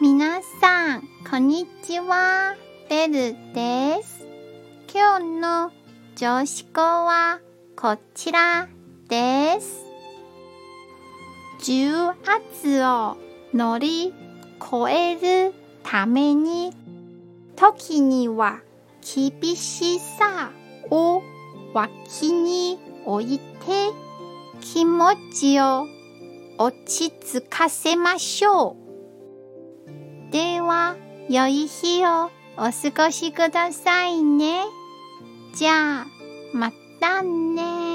[0.00, 2.56] 皆さん、こんにちは。
[2.88, 3.12] ベル
[3.54, 4.26] です。
[4.92, 5.72] 今日の
[6.16, 7.40] 女子校は
[7.76, 8.68] こちら
[9.08, 9.84] です。
[11.62, 13.16] 重圧を
[13.54, 14.12] 乗り
[14.60, 15.54] 越える
[15.84, 16.72] ために、
[17.54, 18.60] 時には
[19.02, 20.50] 厳しさ
[20.90, 21.22] を
[21.74, 23.44] 脇に置いて
[24.60, 25.86] 気持ちを
[26.58, 28.81] 落ち着かせましょう。
[30.72, 30.96] は、
[31.28, 34.62] 良い日をお過ごしくださいね。
[35.54, 36.06] じゃあ、
[36.54, 37.91] またね。